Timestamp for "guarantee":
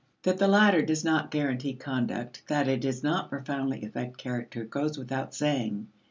1.29-1.75